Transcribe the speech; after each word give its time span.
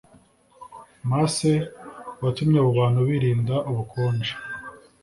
masse 1.09 1.49
watumye 2.21 2.57
abo 2.61 2.71
bantu 2.79 2.99
birinda 3.07 3.55
ubukonje 3.69 4.33